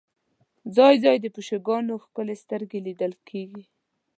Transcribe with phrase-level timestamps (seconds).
[0.75, 3.63] ځای ځای د پیشوګانو ښکلې سترګې لیدل کېږي.